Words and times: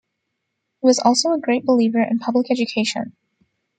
He 0.81 0.87
was 0.87 0.97
also 0.97 1.31
a 1.31 1.39
great 1.39 1.63
believer 1.63 2.01
in 2.01 2.17
public 2.17 2.49
education. 2.49 3.15